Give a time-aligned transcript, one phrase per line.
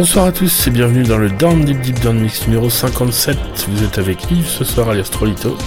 [0.00, 3.36] Bonsoir à tous et bienvenue dans le Down Deep Deep Down Mix numéro 57.
[3.68, 5.58] Vous êtes avec Yves ce soir à l'Astrolito.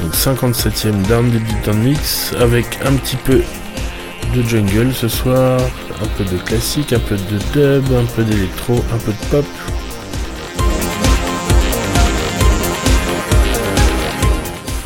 [0.00, 3.40] Donc 57ème Down Deep Deep Down Mix avec un petit peu
[4.34, 5.60] de jungle ce soir,
[6.02, 9.46] un peu de classique, un peu de dub, un peu d'électro, un peu de pop.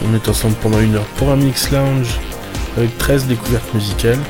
[0.07, 2.21] On est ensemble pendant une heure pour un mix lounge
[2.77, 4.21] avec 13 découvertes musicales.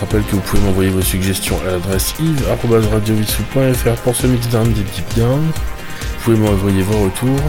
[0.00, 4.82] Rappelle que vous pouvez m'envoyer vos suggestions à l'adresse yves.radiovissou.fr pour ce mix down des
[4.82, 5.40] deep down.
[5.40, 7.40] Vous pouvez m'envoyer vos retours.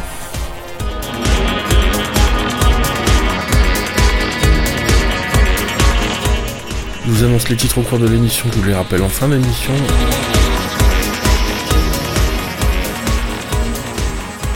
[7.05, 9.27] Je vous annonce les titres au cours de l'émission, je vous les rappelle en fin
[9.27, 9.73] d'émission.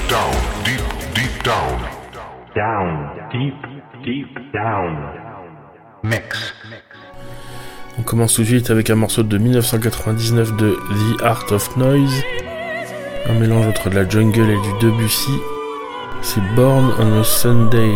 [0.10, 0.82] Down, deep,
[1.16, 1.80] deep down.
[2.56, 3.56] Down, deep,
[4.04, 4.98] deep down.
[6.04, 6.53] Mix.
[8.14, 12.14] Commence tout de suite avec un morceau de 1999 de The Art of Noise.
[13.28, 15.32] Un mélange entre de la jungle et du Debussy.
[16.22, 17.92] C'est Born on a Sunday.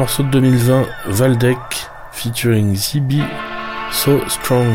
[0.00, 1.58] morceau de 2020, Valdec,
[2.10, 3.22] featuring Zibi,
[3.92, 4.66] So Strong.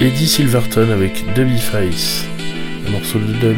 [0.00, 2.24] Eddie Silverton avec Dubby Face,
[2.86, 3.56] un morceau de dub.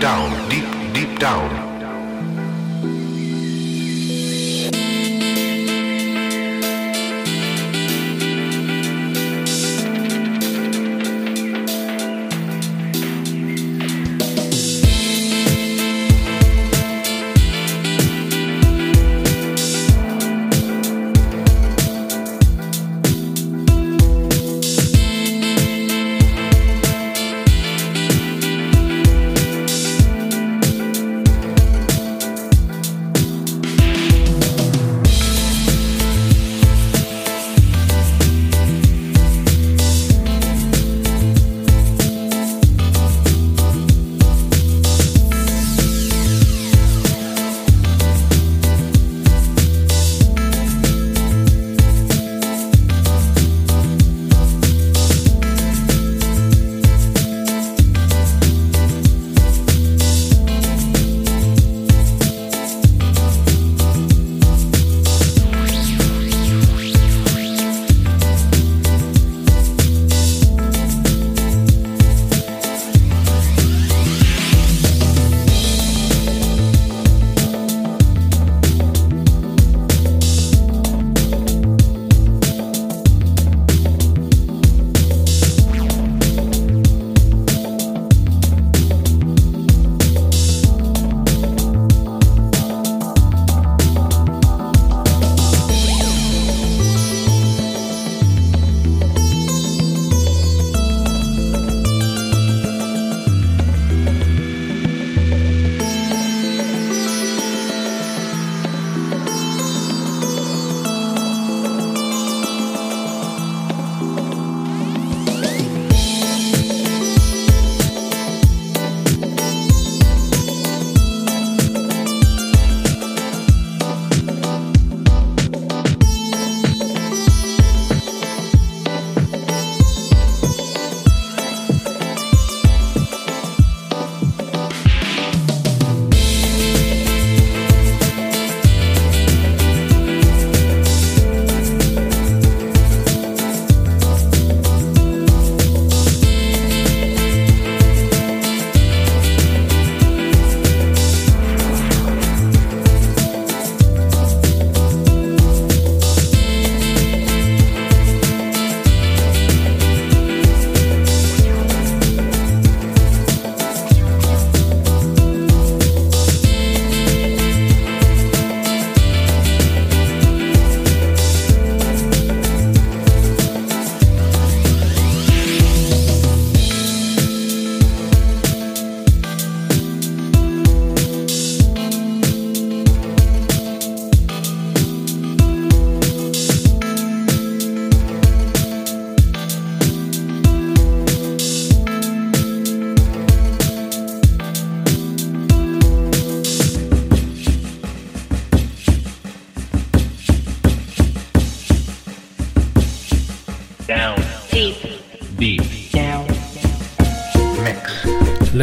[0.00, 1.71] Down, deep, deep down.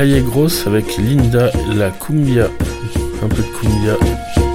[0.05, 2.47] Laie Grosse avec Linda la Cumbia.
[3.21, 4.48] Un peu de Cumbia.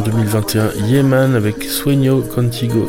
[0.00, 2.88] 2021 Yeman avec Sueño contigo.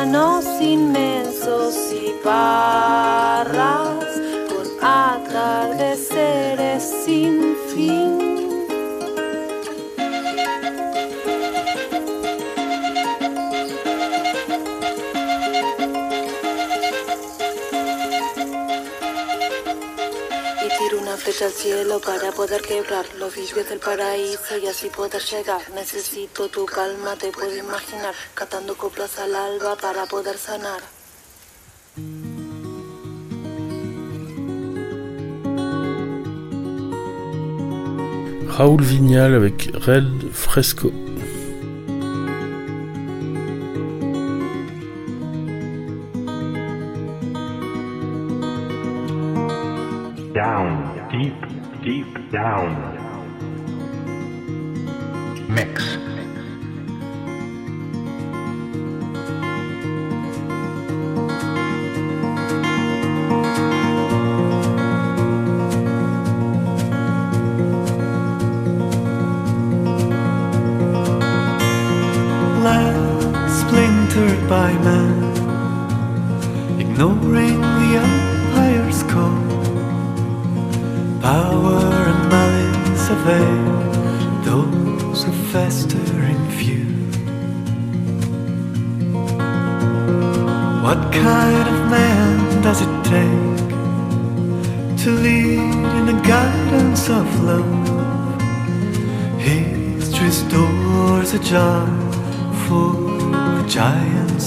[0.00, 3.89] Llanos inmensos y parras,
[21.40, 25.60] flecha al cielo para poder quebrar los vidrios del paraíso y así poder llegar.
[25.74, 30.80] Necesito tu calma, te puedo imaginar, cantando coplas al alba para poder sanar.
[38.58, 40.90] Raoul Vignal avec Red Fresco.
[52.70, 52.99] Deep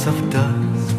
[0.07, 0.95] of dust.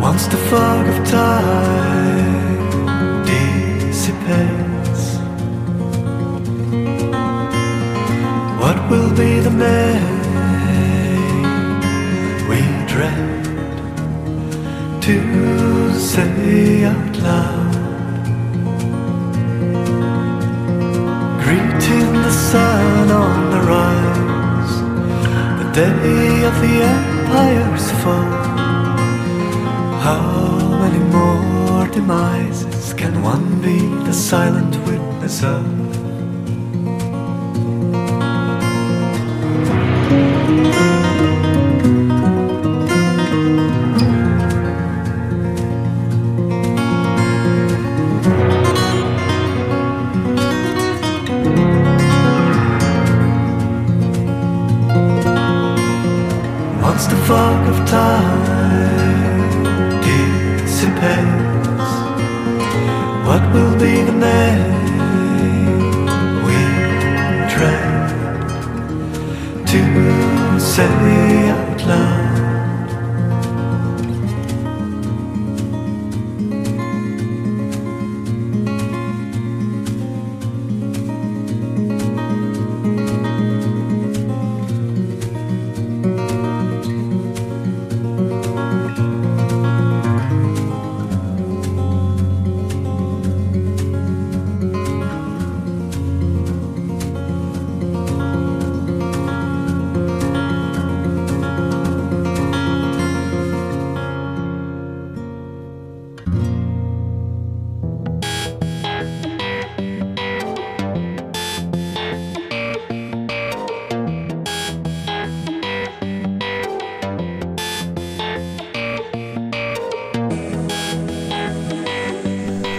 [0.00, 2.44] Once the fog of time
[3.24, 5.04] dissipates,
[8.60, 10.20] what will be the name
[12.48, 12.60] we
[12.92, 13.44] dread
[15.02, 15.16] to
[15.98, 17.74] say out loud?
[21.42, 24.33] Greeting the sun on the rise,
[25.74, 28.30] day of the empire's fall.
[30.06, 36.03] How many more demises can one be the silent witness of?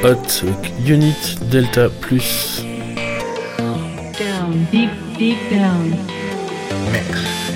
[0.05, 0.43] Hot
[0.77, 2.61] Unit Delta Plus.
[4.19, 5.89] Down, deep, deep down.
[6.91, 7.54] Mix.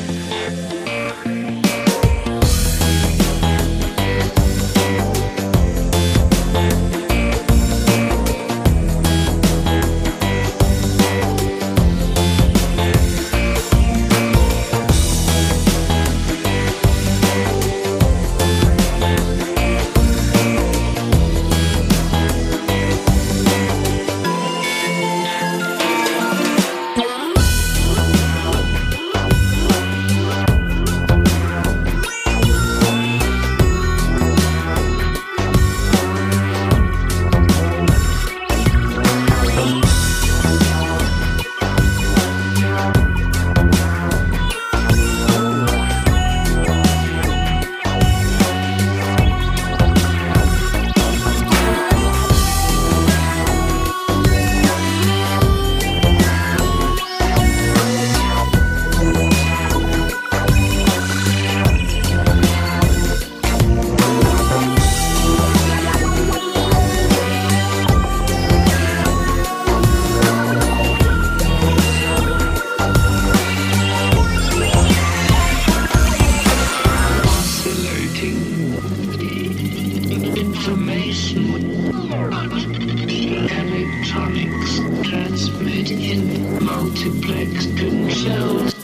[86.99, 88.75] multiplex themselves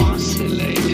[0.00, 0.85] oscillate.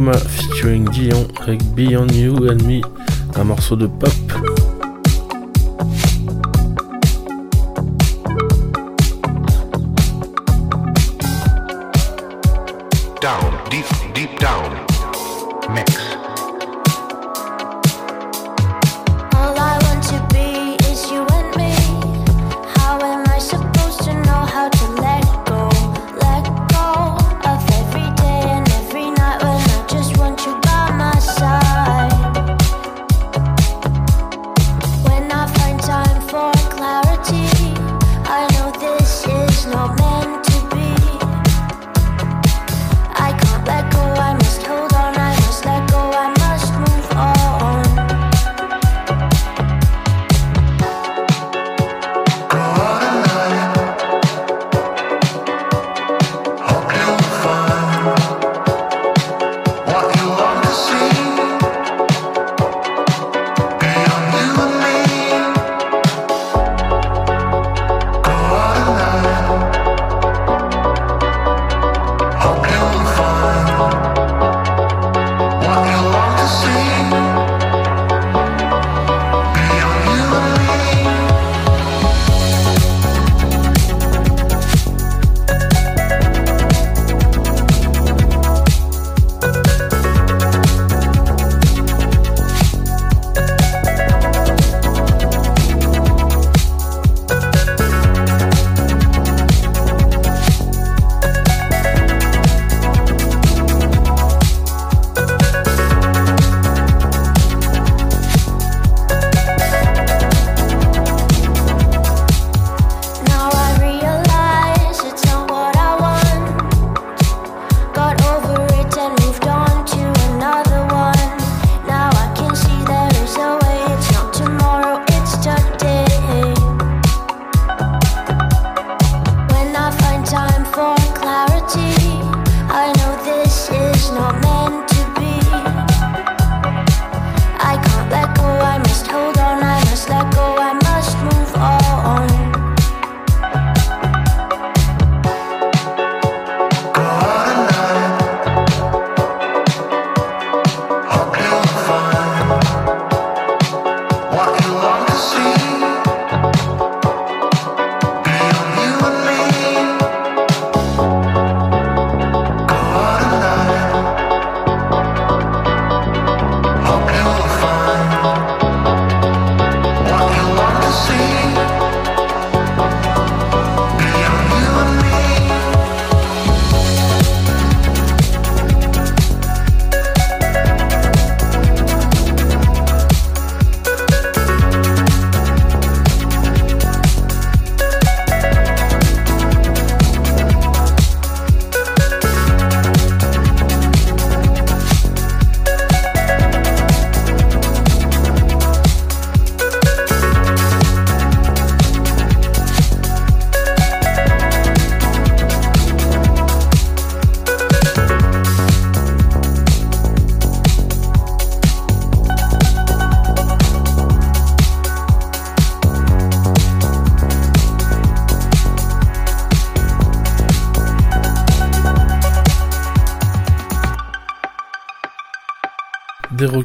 [0.00, 2.80] Coma featuring Dion avec Beyond You and Me,
[3.38, 4.49] un morceau de pop.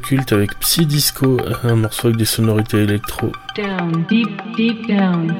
[0.05, 3.31] occulte avec Psy Disco, un morceau avec des sonorités électro.
[3.55, 5.33] Down, deep, deep down.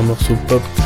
[0.00, 0.79] un morceau pop.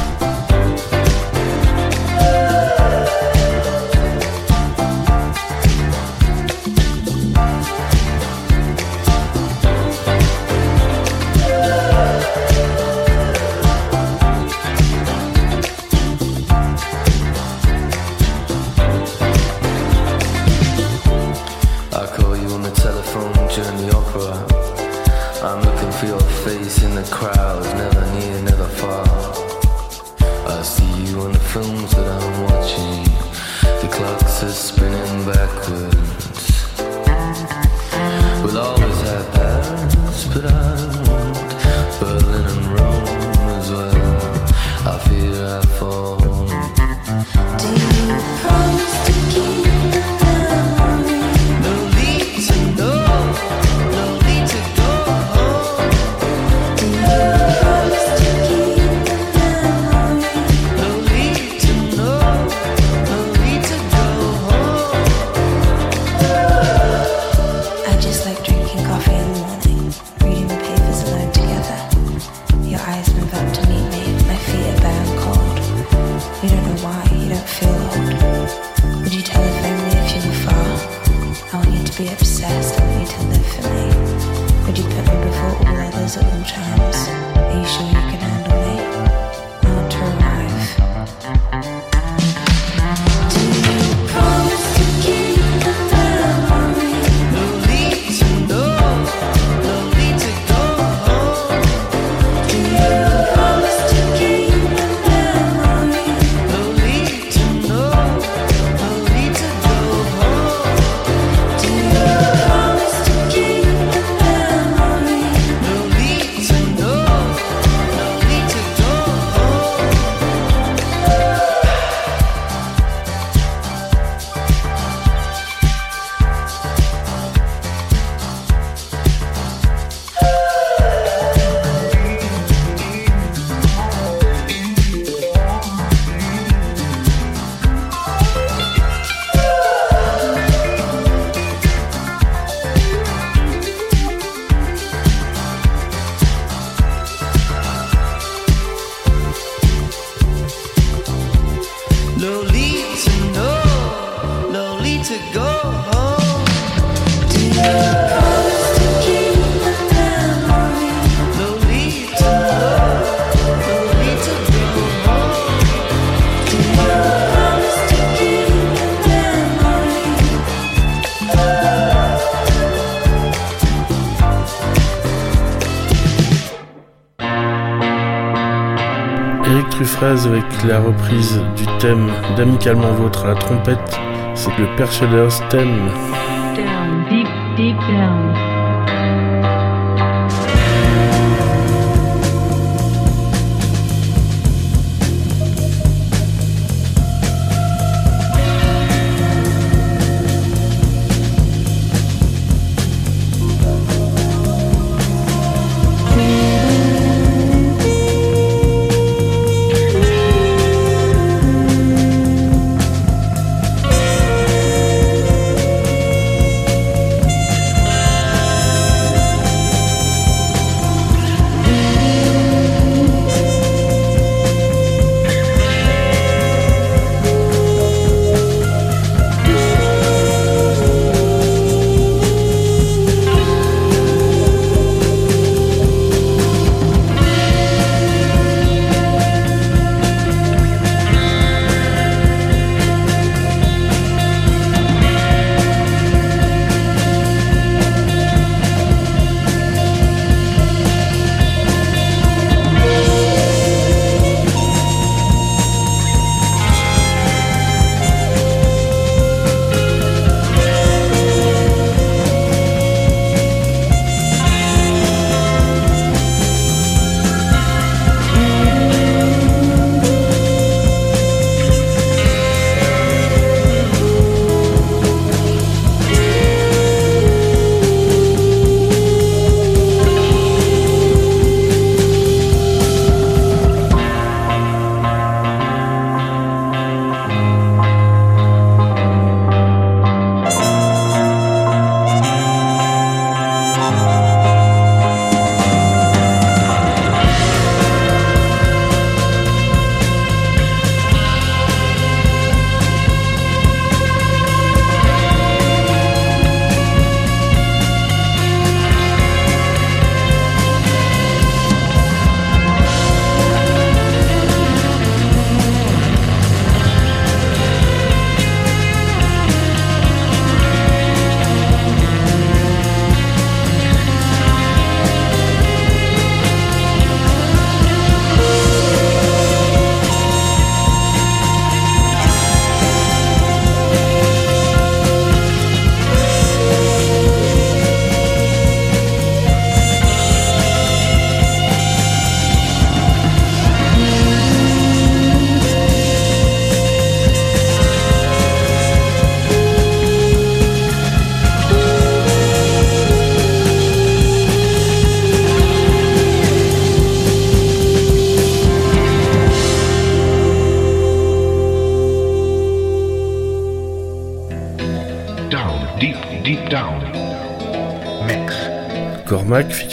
[180.69, 183.99] la reprise du thème d'Amicalement Vôtre à la trompette,
[184.35, 185.91] c'est le persuaders thème.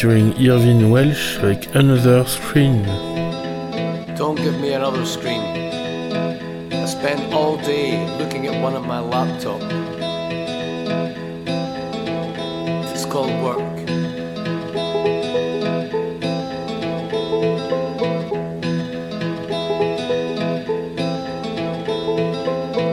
[0.02, 2.84] Featuring Irvine Welsh avec Another Screen.
[4.18, 5.42] Don't give me another screen.
[6.74, 9.62] I spent all day looking at one on my laptop.
[12.92, 13.60] It's called work.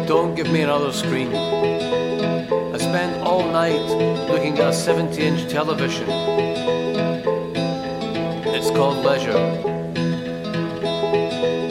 [0.06, 1.34] Don't give me another screen.
[1.34, 3.80] I spent all night
[4.28, 6.77] looking at a 70 inch television.
[8.78, 9.32] Called leisure.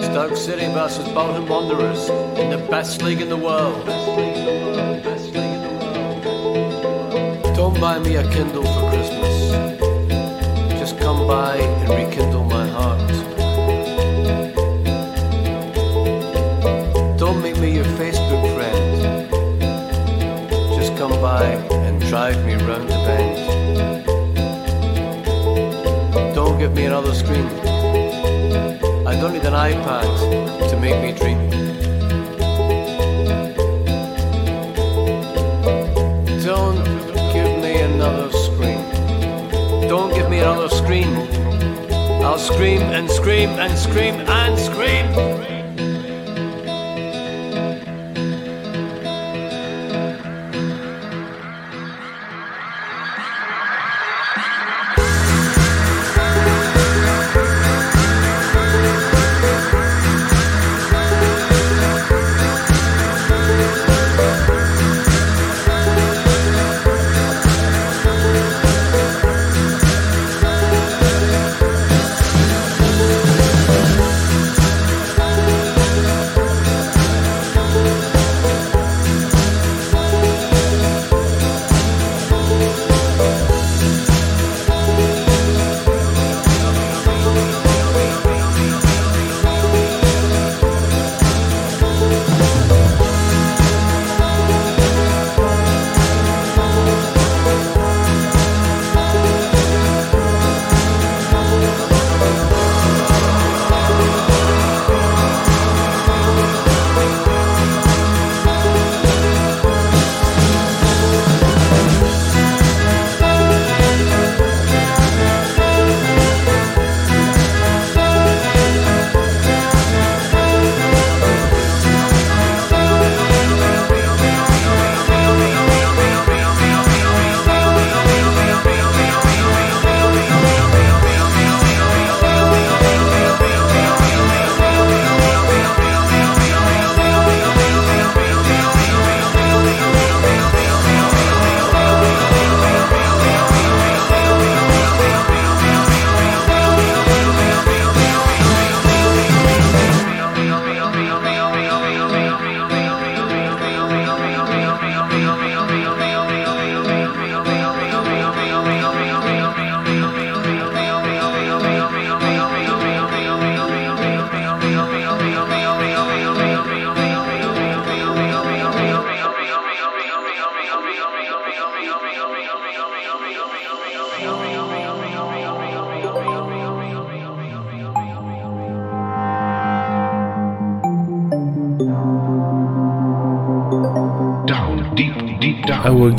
[0.03, 3.85] Stoke City versus Bolton Wanderers in the best league in the world.
[7.55, 9.51] Don't buy me a Kindle for Christmas.
[10.77, 12.99] Just come by and rekindle my heart.
[17.17, 19.31] Don't make me your Facebook friend.
[20.75, 21.45] Just come by
[21.87, 22.86] and drive me round
[26.97, 27.45] another screen.
[29.05, 31.37] I don't need an iPad to make me dream.
[36.41, 36.83] Don't
[37.33, 38.81] give me another screen.
[39.87, 41.13] Don't give me another screen.
[42.25, 45.56] I'll scream and scream and scream and scream.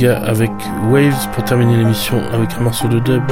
[0.06, 0.52] Avec
[0.90, 3.22] Waves pour terminer l'émission avec un morceau de dub.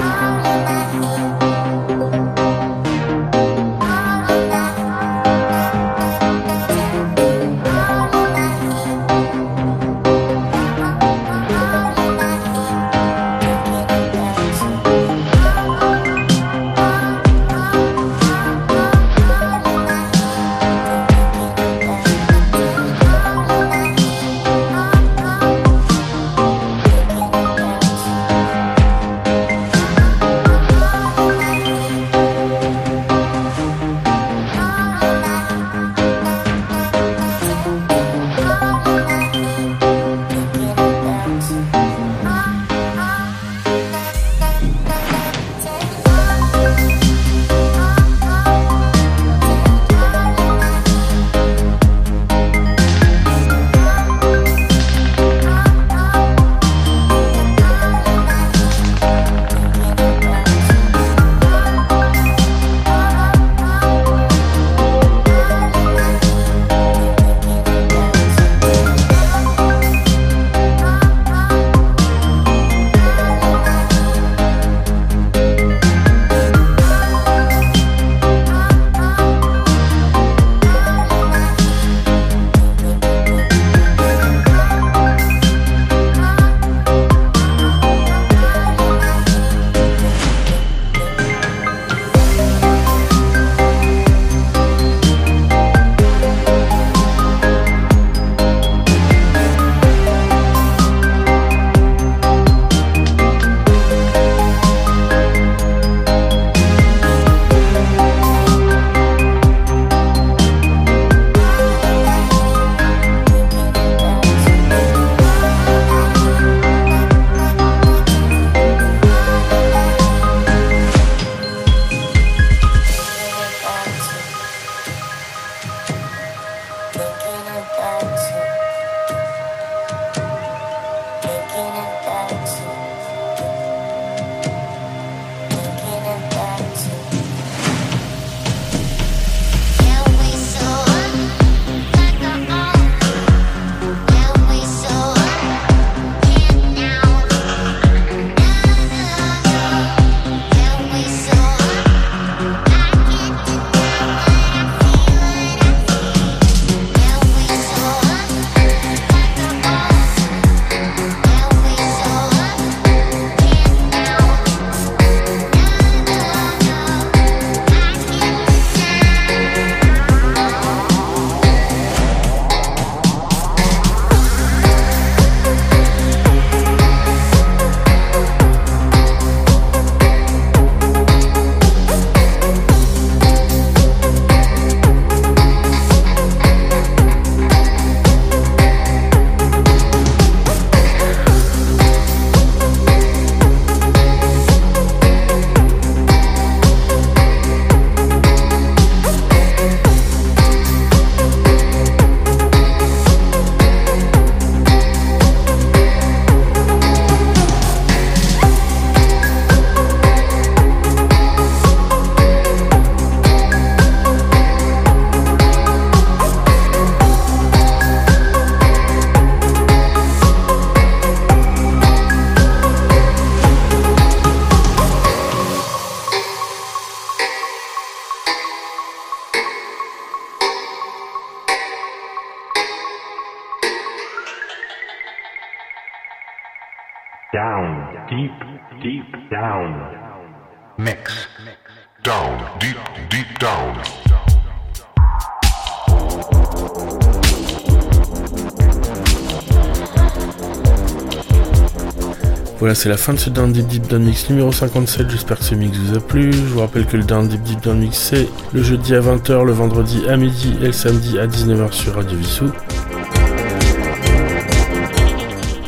[252.66, 255.08] Voilà, c'est la fin de ce Down Deep Deep Down Mix numéro 57.
[255.08, 256.32] J'espère que ce mix vous a plu.
[256.32, 259.44] Je vous rappelle que le Down Deep Deep Down Mix c'est le jeudi à 20h,
[259.44, 262.50] le vendredi à midi et le samedi à 19h sur Radio Vissou.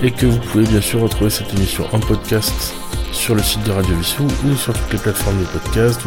[0.02, 2.74] Et que vous pouvez bien sûr retrouver cette émission en podcast
[3.12, 6.00] sur le site de Radio Vissou ou sur toutes les plateformes de podcast.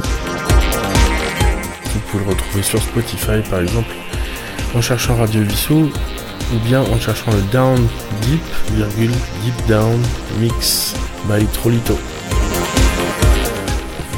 [1.85, 3.95] Vous pouvez le retrouver sur Spotify par exemple
[4.75, 5.89] en cherchant Radio Vissou
[6.53, 7.87] ou bien en cherchant le Down
[8.21, 8.41] Deep,
[8.75, 9.11] virgule,
[9.43, 10.01] Deep Down
[10.39, 10.93] Mix
[11.25, 11.97] by Trollito.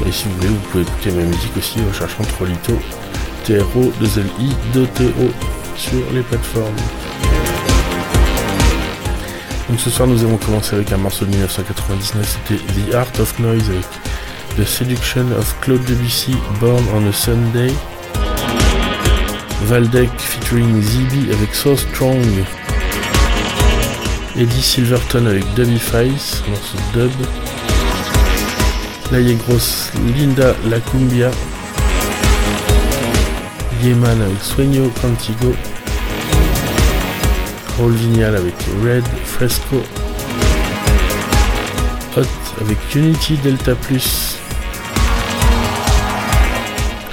[0.06, 2.78] Et si vous voulez, vous pouvez écouter ma musique aussi en cherchant Trollito,
[3.44, 5.30] T-R-O, 2 l i 2 t o
[5.76, 6.74] sur les plateformes.
[9.68, 13.38] Donc ce soir, nous avons commencé avec un morceau de 1999, c'était The Art of
[13.38, 13.86] Noise avec
[14.56, 17.72] The Seduction of Claude Debussy, Born on a Sunday.
[19.64, 22.22] Valdec featuring ZB avec So Strong.
[24.36, 27.10] Eddie Silverton avec Dubby Face, morceau dub.
[29.10, 31.30] Là, grosse Linda La Cumbia.
[33.82, 35.54] Yeman avec Sueño Contigo.
[37.78, 38.54] Raul Vignal avec
[38.84, 39.82] Red Fresco.
[42.16, 42.26] Hot
[42.60, 44.36] avec Unity Delta Plus.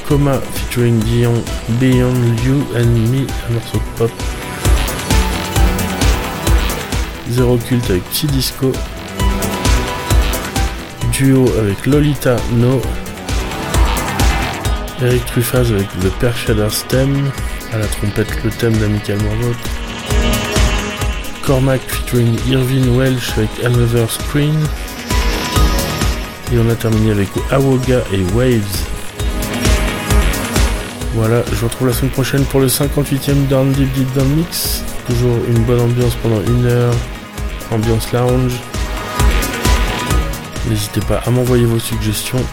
[0.08, 0.42] Coma
[0.72, 1.44] featuring Beyond,
[1.80, 4.12] Beyond You and Me, un morceau de pop.
[7.30, 8.72] Zero Cult avec Petit Disco.
[11.12, 12.82] Duo avec Lolita No.
[15.02, 15.88] Eric Truffaz avec
[16.20, 17.32] Père Shadow Stem.
[17.74, 19.60] À la trompette, le thème d'Amicalement Vôtre.
[21.44, 24.56] Cormac featuring Irvin Welsh avec Another Screen.
[26.54, 28.91] Et on a terminé avec Awoga et Waves.
[31.14, 34.82] Voilà, je vous retrouve la semaine prochaine pour le 58e Down Deep Deep Down Mix.
[35.08, 36.94] Toujours une bonne ambiance pendant une heure,
[37.70, 38.54] ambiance lounge.
[40.70, 42.44] N'hésitez pas à m'envoyer vos suggestions.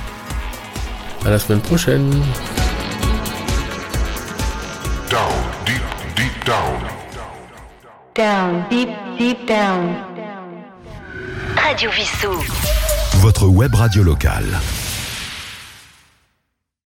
[1.25, 2.11] À la semaine prochaine.
[5.09, 5.33] Down,
[5.65, 5.83] deep,
[6.17, 6.81] deep down.
[8.17, 8.89] Down, deep,
[9.19, 9.95] deep down.
[11.57, 12.45] Radio Vissou.
[13.19, 14.59] Votre web radio locale.